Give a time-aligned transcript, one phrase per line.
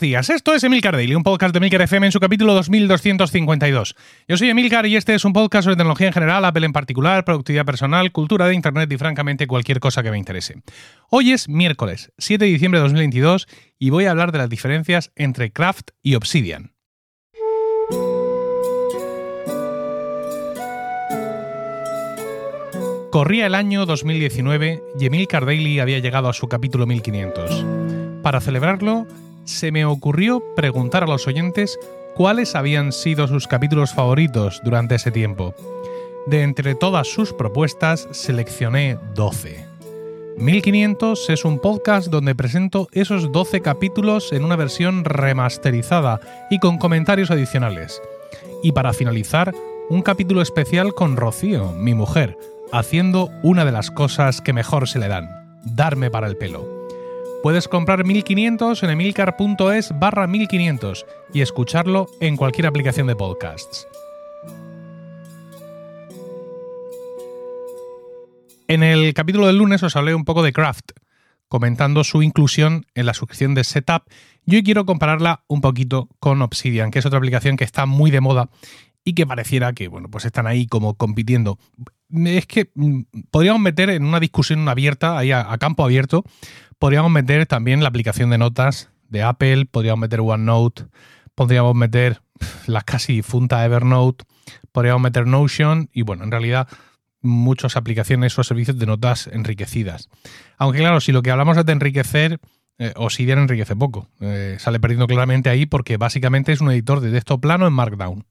[0.00, 3.94] Días, esto es Emilcar Daily, un podcast de Emilcar FM en su capítulo 2252.
[4.26, 7.24] Yo soy Emilcar y este es un podcast sobre tecnología en general, Apple en particular,
[7.24, 10.62] productividad personal, cultura de Internet y francamente cualquier cosa que me interese.
[11.10, 13.46] Hoy es miércoles, 7 de diciembre de 2022
[13.78, 16.72] y voy a hablar de las diferencias entre Craft y Obsidian.
[23.10, 27.64] Corría el año 2019 y Emilcar Daily había llegado a su capítulo 1500.
[28.22, 29.06] Para celebrarlo,
[29.44, 31.78] se me ocurrió preguntar a los oyentes
[32.14, 35.54] cuáles habían sido sus capítulos favoritos durante ese tiempo.
[36.26, 39.66] De entre todas sus propuestas, seleccioné 12.
[40.36, 46.20] 1500 es un podcast donde presento esos 12 capítulos en una versión remasterizada
[46.50, 48.02] y con comentarios adicionales.
[48.62, 49.54] Y para finalizar,
[49.90, 52.38] un capítulo especial con Rocío, mi mujer,
[52.72, 55.28] haciendo una de las cosas que mejor se le dan,
[55.64, 56.83] darme para el pelo.
[57.44, 63.86] Puedes comprar 1500 en emilcar.es barra 1500 y escucharlo en cualquier aplicación de podcasts.
[68.66, 70.92] En el capítulo del lunes os hablé un poco de Craft,
[71.48, 74.04] comentando su inclusión en la suscripción de Setup.
[74.46, 78.22] Yo quiero compararla un poquito con Obsidian, que es otra aplicación que está muy de
[78.22, 78.48] moda
[79.04, 81.58] y que pareciera que, bueno, pues están ahí como compitiendo.
[82.26, 83.00] Es que mm,
[83.30, 86.24] podríamos meter en una discusión abierta, ahí a campo abierto,
[86.84, 90.84] Podríamos meter también la aplicación de notas de Apple, podríamos meter OneNote,
[91.34, 92.20] podríamos meter
[92.66, 94.24] la casi difunta Evernote,
[94.72, 96.68] podríamos meter Notion y bueno, en realidad
[97.22, 100.10] muchas aplicaciones o servicios de notas enriquecidas.
[100.58, 102.38] Aunque claro, si lo que hablamos es de enriquecer,
[102.76, 104.10] eh, Obsidian enriquece poco.
[104.20, 108.26] Eh, sale perdiendo claramente ahí porque básicamente es un editor de texto plano en Markdown.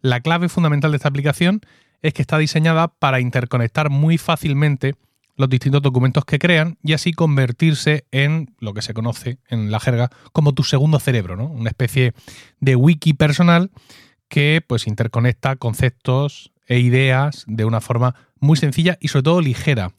[0.00, 1.60] La clave fundamental de esta aplicación
[2.02, 4.94] es que está diseñada para interconectar muy fácilmente
[5.36, 9.80] los distintos documentos que crean y así convertirse en lo que se conoce en la
[9.80, 11.46] jerga como tu segundo cerebro, ¿no?
[11.46, 12.12] Una especie
[12.60, 13.70] de wiki personal
[14.28, 19.92] que pues interconecta conceptos e ideas de una forma muy sencilla y sobre todo ligera,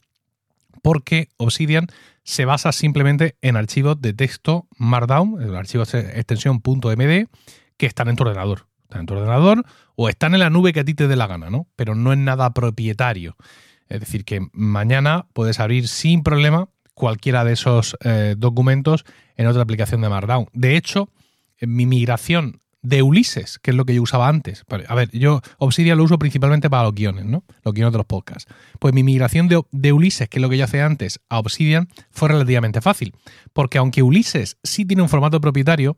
[0.82, 1.86] porque Obsidian
[2.24, 7.28] se basa simplemente en archivos de texto Markdown, el archivo de extensión .md,
[7.76, 8.66] que están en tu ordenador.
[8.94, 9.64] En tu ordenador
[9.96, 11.66] o están en la nube que a ti te dé la gana, ¿no?
[11.76, 13.36] Pero no es nada propietario.
[13.88, 19.04] Es decir, que mañana puedes abrir sin problema cualquiera de esos eh, documentos
[19.36, 20.46] en otra aplicación de Markdown.
[20.52, 21.10] De hecho,
[21.60, 24.62] mi migración de Ulises, que es lo que yo usaba antes.
[24.88, 27.42] A ver, yo Obsidian lo uso principalmente para los guiones, ¿no?
[27.62, 28.52] Los guiones de los podcasts.
[28.78, 31.88] Pues mi migración de, de, Ulises, que es lo que yo hacía antes, a Obsidian
[32.10, 33.14] fue relativamente fácil.
[33.54, 35.96] Porque aunque Ulises sí tiene un formato propietario,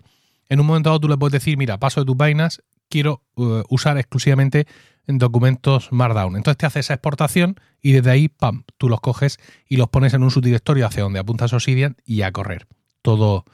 [0.49, 3.63] en un momento dado tú le puedes decir, mira, paso de tus vainas, quiero uh,
[3.69, 4.67] usar exclusivamente
[5.07, 6.37] en documentos Markdown.
[6.37, 9.39] Entonces te hace esa exportación y desde ahí, pam, tú los coges
[9.69, 12.67] y los pones en un subdirectorio hacia donde apuntas Obsidian y a correr.
[13.03, 13.45] Todo,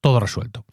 [0.00, 0.66] todo resuelto.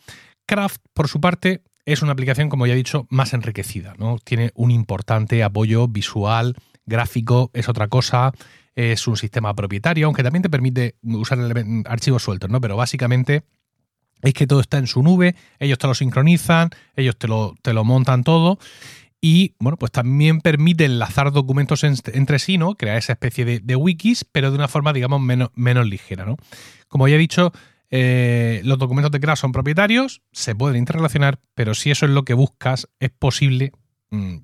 [0.46, 3.96] Craft, por su parte, es una aplicación, como ya he dicho, más enriquecida.
[3.98, 4.18] ¿no?
[4.24, 6.56] Tiene un importante apoyo visual,
[6.86, 8.34] gráfico, es otra cosa.
[8.76, 11.38] Es un sistema propietario, aunque también te permite usar
[11.86, 12.62] archivos sueltos, ¿no?
[12.62, 13.44] Pero básicamente
[14.22, 17.74] es que todo está en su nube, ellos te lo sincronizan, ellos te lo, te
[17.74, 18.60] lo montan todo
[19.22, 22.76] y bueno, pues también permite enlazar documentos entre sí, ¿no?
[22.76, 26.38] Crear esa especie de, wikis, pero de una forma, digamos, menos, menos ligera, ¿no?
[26.88, 27.52] Como ya he dicho,
[27.90, 32.24] eh, los documentos de Crash son propietarios, se pueden interrelacionar, pero si eso es lo
[32.24, 33.74] que buscas, es posible,
[34.10, 34.38] mm,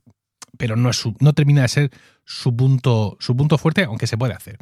[0.58, 1.91] pero no, es no termina de ser
[2.25, 4.58] su punto, su punto fuerte, aunque se puede hacer.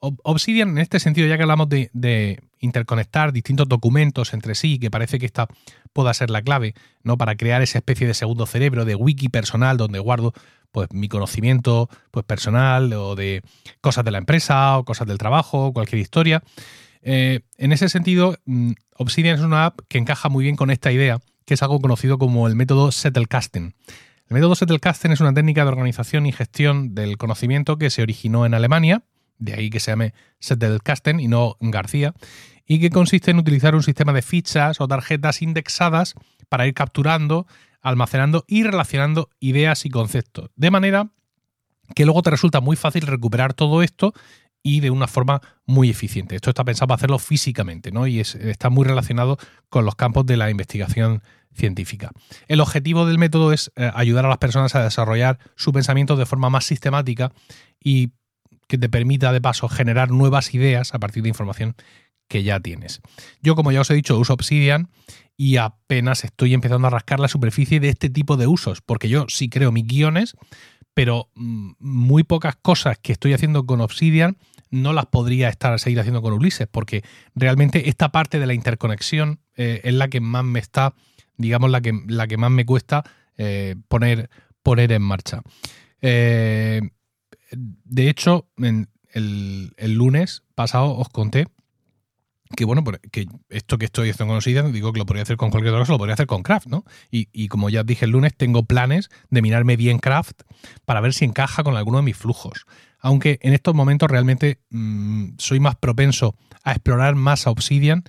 [0.00, 5.18] Obsidian, en este sentido, ya que hablamos de, interconectar distintos documentos entre sí, que parece
[5.18, 5.48] que esta
[5.92, 7.18] pueda ser la clave, ¿no?
[7.18, 10.32] Para crear esa especie de segundo cerebro, de wiki personal, donde guardo
[10.70, 13.42] pues mi conocimiento pues, personal o de
[13.80, 16.42] cosas de la empresa o cosas del trabajo, cualquier historia.
[17.02, 20.92] Eh, en ese sentido, mm, Obsidian es una app que encaja muy bien con esta
[20.92, 23.74] idea, que es algo conocido como el método Settlecasting.
[24.28, 28.44] El método Settlecasting es una técnica de organización y gestión del conocimiento que se originó
[28.44, 29.02] en Alemania,
[29.38, 32.12] de ahí que se llame Settlecasting y no García,
[32.66, 36.12] y que consiste en utilizar un sistema de fichas o tarjetas indexadas
[36.50, 37.46] para ir capturando,
[37.80, 41.08] almacenando y relacionando ideas y conceptos, de manera
[41.94, 44.12] que luego te resulta muy fácil recuperar todo esto
[44.62, 46.36] y de una forma muy eficiente.
[46.36, 48.06] Esto está pensado para hacerlo físicamente, ¿no?
[48.06, 49.38] Y está muy relacionado
[49.70, 51.22] con los campos de la investigación
[51.54, 52.12] científica.
[52.46, 56.26] El objetivo del método es eh, ayudar a las personas a desarrollar su pensamiento de
[56.26, 57.32] forma más sistemática
[57.82, 58.10] y
[58.68, 61.74] que te permita de paso generar nuevas ideas a partir de información
[62.28, 63.00] que ya tienes.
[63.42, 64.90] Yo, como ya os he dicho, uso Obsidian
[65.36, 69.26] y apenas estoy empezando a rascar la superficie de este tipo de usos, porque yo
[69.28, 70.36] sí creo mis guiones,
[70.94, 74.36] pero mm, muy pocas cosas que estoy haciendo con Obsidian
[74.70, 77.02] no las podría estar seguir haciendo con Ulises, porque
[77.34, 80.94] realmente esta parte de la interconexión eh, es la que más me está,
[81.38, 83.04] digamos, la que, la que más me cuesta
[83.36, 84.28] eh, poner,
[84.62, 85.42] poner en marcha.
[86.02, 86.82] Eh,
[87.50, 88.48] de hecho,
[89.12, 91.46] el, lunes pasado os conté
[92.56, 92.82] que bueno,
[93.12, 95.82] que esto que estoy haciendo con Obsidian, digo que lo podría hacer con cualquier otra
[95.82, 96.84] cosa, lo podría hacer con Craft, ¿no?
[97.10, 100.42] Y, como ya dije el lunes, tengo planes de mirarme bien Craft
[100.86, 102.64] para ver si encaja con alguno de mis flujos.
[103.00, 108.04] Aunque en estos momentos realmente mm, soy más propenso a explorar más a Obsidian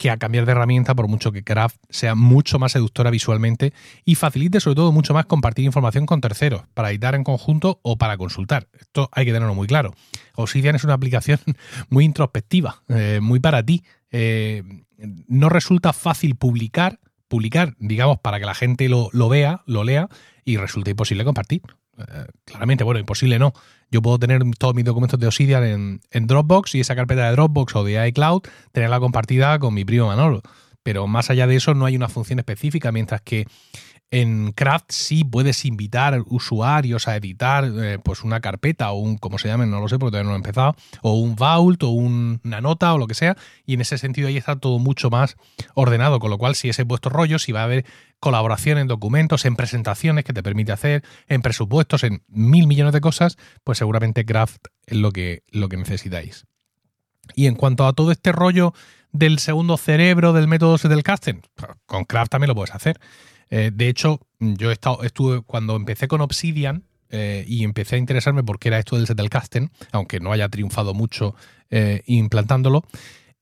[0.00, 4.14] que a cambiar de herramienta por mucho que Craft sea mucho más seductora visualmente y
[4.14, 8.16] facilite sobre todo mucho más compartir información con terceros para editar en conjunto o para
[8.16, 8.66] consultar.
[8.80, 9.92] Esto hay que tenerlo muy claro.
[10.36, 11.38] Obsidian es una aplicación
[11.90, 13.84] muy introspectiva, eh, muy para ti.
[14.10, 14.62] Eh,
[15.28, 16.98] no resulta fácil publicar,
[17.28, 20.08] publicar, digamos, para que la gente lo, lo vea, lo lea
[20.46, 21.60] y resulta imposible compartir.
[22.00, 23.52] Eh, claramente, bueno, imposible no.
[23.90, 27.76] Yo puedo tener todos mis documentos de Obsidian en, Dropbox y esa carpeta de Dropbox
[27.76, 28.42] o de iCloud
[28.72, 30.42] tenerla compartida con mi primo Manolo.
[30.82, 33.46] Pero más allá de eso no hay una función específica, mientras que
[34.10, 39.38] en Craft sí puedes invitar usuarios a editar eh, pues una carpeta o un, como
[39.38, 41.90] se llame, no lo sé porque todavía no lo he empezado, o un vault o
[41.90, 45.36] una nota o lo que sea, y en ese sentido ahí está todo mucho más
[45.74, 47.84] ordenado, con lo cual si ese es vuestro rollo, si va a haber
[48.18, 53.00] colaboración en documentos, en presentaciones que te permite hacer, en presupuestos, en mil millones de
[53.00, 56.46] cosas, pues seguramente Craft es lo que, lo que necesitáis.
[57.36, 58.74] Y en cuanto a todo este rollo
[59.12, 61.40] del segundo cerebro del método del casting,
[61.86, 62.98] con Craft también lo puedes hacer.
[63.50, 68.58] Eh, de hecho, yo estuve cuando empecé con Obsidian eh, y empecé a interesarme por
[68.58, 71.34] qué era esto del Zettelkasten, aunque no haya triunfado mucho
[71.70, 72.84] eh, implantándolo.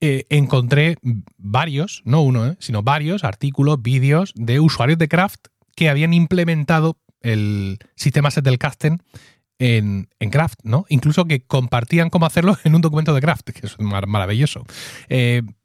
[0.01, 0.97] encontré
[1.37, 7.79] varios, no uno, sino varios artículos, vídeos de usuarios de Craft que habían implementado el
[7.95, 9.03] sistema Zettelkasten
[9.59, 10.87] en, en, Craft, ¿no?
[10.89, 14.65] Incluso que compartían cómo hacerlo en un documento de Craft, que es maravilloso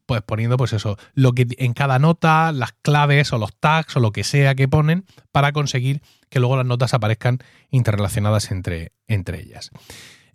[0.05, 3.99] pues poniendo pues eso, lo que en cada nota, las claves o los tags o
[3.99, 7.39] lo que sea que ponen para conseguir que luego las notas aparezcan
[7.69, 9.71] interrelacionadas entre, entre ellas.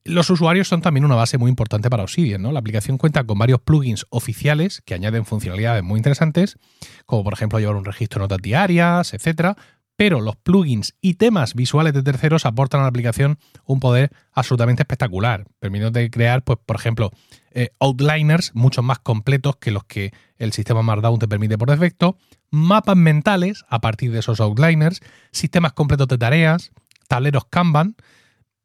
[0.05, 2.51] Los usuarios son también una base muy importante para Obsidian, ¿no?
[2.51, 6.57] La aplicación cuenta con varios plugins oficiales que añaden funcionalidades muy interesantes,
[7.05, 9.57] como por ejemplo llevar un registro de notas diarias, etcétera,
[9.99, 14.85] pero los plugins y temas visuales de terceros aportan a la aplicación un poder absolutamente
[14.85, 17.11] espectacular, permitiendo crear, pues, por ejemplo,
[17.51, 22.17] eh, outliners mucho más completos que los que el sistema Markdown te permite por defecto,
[22.49, 25.01] mapas mentales a partir de esos outliners,
[25.33, 26.71] sistemas completos de tareas,
[27.09, 27.97] tableros Kanban.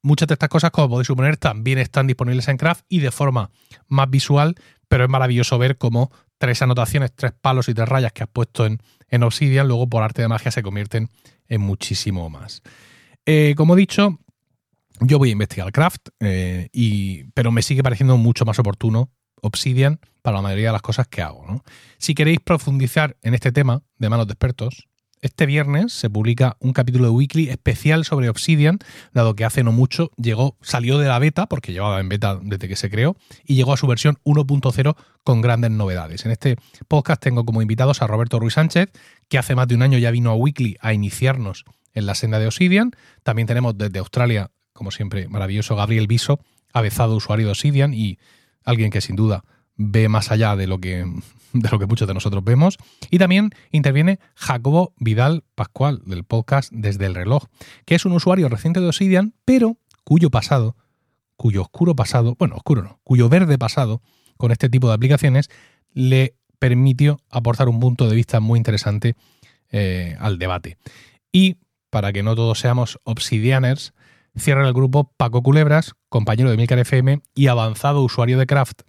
[0.04, 3.50] Muchas de estas cosas, como podéis suponer, también están disponibles en Craft y de forma
[3.88, 4.54] más visual,
[4.88, 8.68] pero es maravilloso ver cómo tres anotaciones, tres palos y tres rayas que has puesto
[8.68, 8.80] en,
[9.14, 11.08] en Obsidian, luego por arte de magia se convierten
[11.48, 12.64] en muchísimo más.
[13.28, 14.18] Eh, como he dicho,
[15.02, 19.12] yo voy a investigar Craft, eh, y, pero me sigue pareciendo mucho más oportuno
[19.44, 21.46] Obsidian para la mayoría de las cosas que hago.
[22.00, 24.88] Si queréis profundizar en este tema de manos de expertos,
[25.24, 28.80] este viernes se publica un capítulo de Weekly especial sobre Obsidian,
[29.14, 32.68] dado que hace no mucho llegó, salió de la beta, porque llevaba en beta desde
[32.68, 33.16] que se creó,
[33.46, 36.26] y llegó a su versión 1.0 con grandes novedades.
[36.26, 36.58] En este
[36.90, 38.92] podcast tengo como invitados a Roberto Ruiz Sánchez,
[39.30, 42.38] que hace más de un año ya vino a Weekly a iniciarnos en la senda
[42.40, 42.92] de Obsidian.
[43.24, 46.42] También tenemos desde Australia, como siempre, maravilloso Gabriel Viso,
[46.74, 48.20] avezado usuario de Obsidian y
[48.66, 51.06] alguien que sin duda ve más allá de lo que
[51.54, 52.78] de lo que muchos de nosotros vemos.
[53.10, 57.46] Y también interviene Jacobo Vidal Pascual del podcast Desde el reloj,
[57.86, 60.76] que es un usuario reciente de Obsidian, pero cuyo pasado,
[61.38, 64.02] cuyo oscuro pasado, bueno, oscuro no, cuyo verde pasado
[64.38, 65.50] con este tipo de aplicaciones
[65.94, 69.16] le permitió aportar un punto de vista muy interesante
[69.72, 70.78] eh, al debate.
[71.32, 71.58] Y
[71.90, 73.94] para que no todos seamos obsidianers,
[74.36, 78.82] cierra el grupo Paco Culebras, compañero de Milcar FM y avanzado usuario de Craft,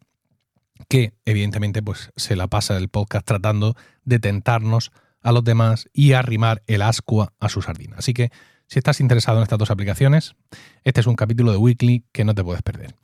[0.94, 3.74] que evidentemente pues se la pasa el podcast tratando
[4.04, 7.96] de tentarnos a los demás y arrimar el ascua a su sardina.
[7.98, 8.30] Así que
[8.68, 10.36] si estás interesado en estas dos aplicaciones,
[10.84, 12.94] este es un capítulo de Weekly que no te puedes perder.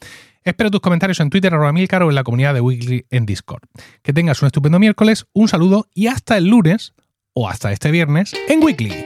[0.44, 3.64] Espero tus comentarios en Twitter, arroba Milcar o en la comunidad de Weekly en Discord.
[4.02, 6.94] Que tengas un estupendo miércoles, un saludo y hasta el lunes
[7.32, 9.04] o hasta este viernes en Weekly.